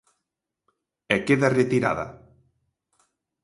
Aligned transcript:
E 1.15 1.17
queda 1.27 1.53
retirada. 1.59 2.05